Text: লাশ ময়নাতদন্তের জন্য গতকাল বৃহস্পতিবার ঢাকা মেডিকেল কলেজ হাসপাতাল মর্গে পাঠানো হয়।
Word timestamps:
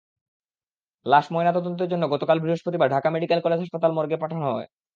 লাশ 1.05 1.25
ময়নাতদন্তের 1.31 1.91
জন্য 1.91 2.03
গতকাল 2.13 2.37
বৃহস্পতিবার 2.39 2.91
ঢাকা 2.91 3.09
মেডিকেল 3.11 3.39
কলেজ 3.41 3.59
হাসপাতাল 3.61 3.91
মর্গে 3.93 4.17
পাঠানো 4.21 4.45
হয়। 4.47 4.67